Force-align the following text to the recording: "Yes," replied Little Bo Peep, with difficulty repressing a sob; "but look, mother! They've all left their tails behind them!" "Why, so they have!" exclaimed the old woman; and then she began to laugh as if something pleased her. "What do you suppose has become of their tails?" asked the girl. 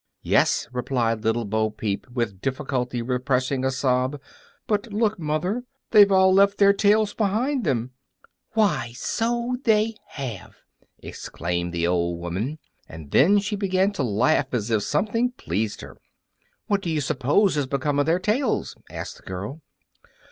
"Yes," 0.23 0.67
replied 0.73 1.23
Little 1.23 1.45
Bo 1.45 1.69
Peep, 1.69 2.09
with 2.09 2.41
difficulty 2.41 3.03
repressing 3.03 3.63
a 3.63 3.69
sob; 3.69 4.19
"but 4.65 4.91
look, 4.91 5.19
mother! 5.19 5.63
They've 5.91 6.11
all 6.11 6.33
left 6.33 6.57
their 6.57 6.73
tails 6.73 7.13
behind 7.13 7.65
them!" 7.65 7.91
"Why, 8.53 8.93
so 8.95 9.57
they 9.63 9.93
have!" 10.07 10.55
exclaimed 10.97 11.71
the 11.71 11.85
old 11.85 12.19
woman; 12.19 12.57
and 12.89 13.11
then 13.11 13.37
she 13.37 13.55
began 13.55 13.91
to 13.91 14.01
laugh 14.01 14.55
as 14.55 14.71
if 14.71 14.81
something 14.81 15.33
pleased 15.33 15.81
her. 15.81 15.95
"What 16.65 16.81
do 16.81 16.89
you 16.89 16.99
suppose 16.99 17.53
has 17.53 17.67
become 17.67 17.99
of 17.99 18.07
their 18.07 18.17
tails?" 18.17 18.75
asked 18.89 19.17
the 19.17 19.21
girl. 19.21 19.61